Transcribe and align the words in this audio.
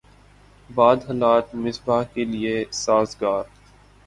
بعد 0.69 1.03
حالات 1.07 1.53
مصباح 1.55 2.03
کے 2.13 2.25
لیے 2.25 2.63
سازگار 2.73 3.43